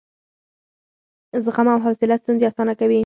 زغم 1.45 1.67
او 1.73 1.79
حوصله 1.85 2.15
ستونزې 2.21 2.45
اسانه 2.47 2.73
کوي. 2.79 2.99